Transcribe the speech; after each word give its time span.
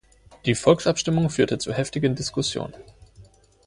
Die 0.45 0.55
Volksabstimmung 0.55 1.29
führte 1.29 1.59
zu 1.59 1.73
heftigen 1.73 2.15
Diskussionen. 2.15 2.73